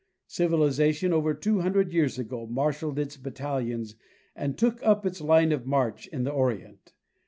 [0.27, 3.93] Civiliza tion over two hundred years ago marshalled its battalions
[4.35, 6.93] and took up its line of march in the Orient.